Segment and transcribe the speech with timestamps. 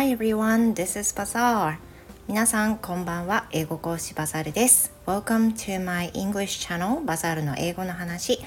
[0.00, 1.76] Hi everyone, this is Bazaar.
[2.26, 3.44] 皆さんこんばんは。
[3.50, 4.94] 英語講師バザールです。
[5.04, 8.40] Welcome to my English channel, バザールの英語の話。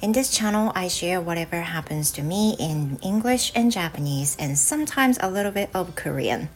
[0.00, 5.22] In this channel, I share whatever happens to me in English and Japanese and sometimes
[5.22, 6.48] a little bit of Korean.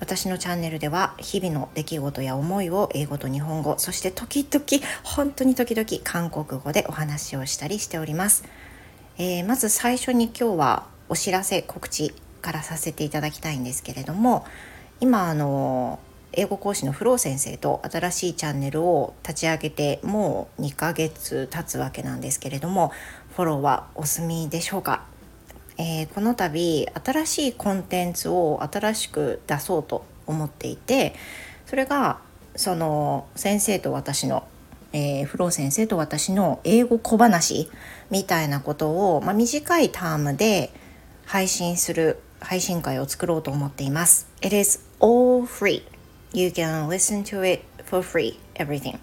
[0.00, 4.64] 私のチャンネルでは日々の出来事や思いを英語と日本語そして時々
[5.02, 8.44] 本当に時々韓国語でお話をしたりしております、
[9.18, 14.44] えー、まず最初に今日はお知らせ告知からさせていただきたいんですけれども
[15.00, 15.98] 今あの
[16.32, 22.92] 英語講師のフロー先生と新しいチャンネルを立ち上げてもう2ヶ月経つわけなんですけれども
[23.36, 25.04] フォローはお済みでしょうか？
[25.78, 31.14] えー、この度新しいコンテンツを新しく出そうと思っていて
[31.66, 32.18] それが
[32.56, 34.46] その先生と私の、
[34.92, 37.70] えー、フロー先生と私の英語小話
[38.10, 40.70] みたいなことを、まあ、短いタームで
[41.24, 44.28] 配信する配信会を作ろうと思っています。
[44.40, 45.82] It is all free.
[46.32, 48.98] You can listen to it for free, everything.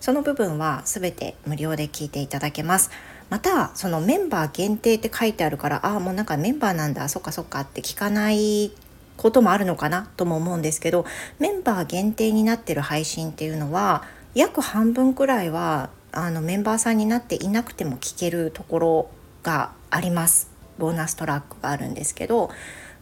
[0.00, 2.90] その部分は全て無料で聞いていただけます。
[3.32, 8.72] またそのメンバー限定って書いてあるからああもうなんかメンバーなんだそっかそっかって聞かない
[9.16, 11.06] こともあるのかなとも思うんですけど
[11.38, 19.10] メンバー限定になってる配信っていうのは約半分くらいはあのメンバーさんになっていなくても聞けるところ
[19.42, 22.50] がありますボーナストラックがあるんですけど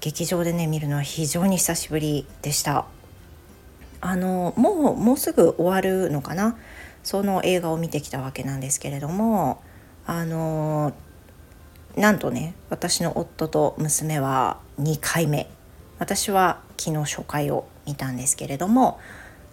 [0.00, 2.86] 劇場でね見るのは非常に久しぶりでした
[4.00, 6.56] あのもうもうすぐ終わるのかな
[7.08, 9.62] その映画を見てきたわけなんですけれども
[10.04, 10.92] あの
[11.96, 15.48] なんとね私の夫と娘は2回目
[15.98, 19.00] 私は昨日初回を見たんですけれども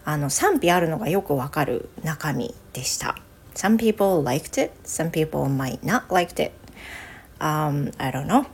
[0.03, 3.15] あの賛否あるのがよくわかる中身でした。
[3.53, 6.51] Some people liked it, some people might not liked it.
[7.39, 8.47] Um, I don't know.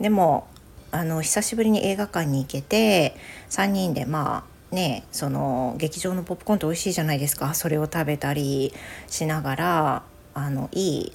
[0.00, 0.48] でも
[0.92, 3.16] あの久しぶりに映画館に行けて
[3.50, 8.72] 3人でまあねその劇場のポップコーンって美味しいじゃないですかそれを食べたり
[9.08, 10.02] しながら
[10.34, 11.12] あのいい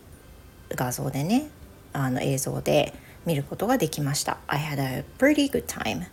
[0.69, 1.49] 画像でね
[1.93, 2.93] あの映像で
[3.25, 4.37] 見ることができました。
[4.47, 6.05] I had a pretty good time.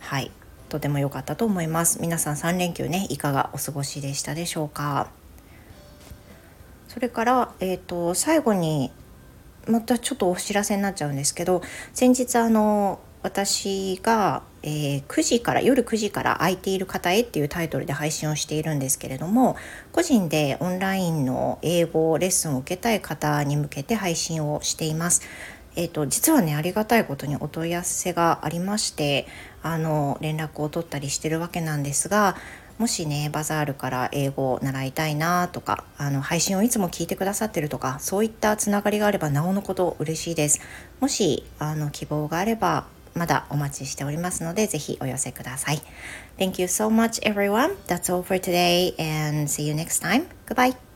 [0.00, 0.30] はい
[0.68, 5.08] とても良かったと思います皆さん3連休ねいかがお過ごしでしたでしょうか？
[6.88, 8.90] それから、えーと、最後に
[9.68, 19.56] またちょっとお知らせになっちゃうんですけど先日あの私が、えー、9時から夜9時から空いている方へっていうタイトルで配信をしているんですけれども
[19.92, 25.22] 個人でオンラインの英語レッスンを受けたい方に向けて配信をしています。
[25.76, 29.28] えーと、実はねありがたいことにお問い合わせがありまして
[29.62, 32.34] あの連絡を取ったりしてるわけなんですが
[32.78, 40.60] もしねバザールから英語を習いたいなとかあの配信をいつも聞いてくださってるとかそういったつながりがあればなおのこと嬉しいです
[41.00, 42.86] もしあの希望があれば
[43.18, 45.82] まだお待ちしておりますのでぜひお寄せください
[46.38, 50.87] Thank you so much everyone That's all for today and see you next time Goodbye